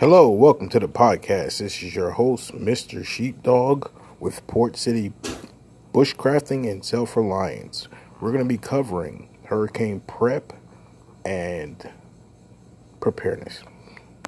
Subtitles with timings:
[0.00, 1.58] Hello, welcome to the podcast.
[1.58, 3.04] This is your host, Mr.
[3.04, 5.12] Sheepdog, with Port City
[5.92, 7.86] Bushcrafting and Self Reliance.
[8.18, 10.54] We're going to be covering hurricane prep
[11.22, 11.90] and
[12.98, 13.62] preparedness.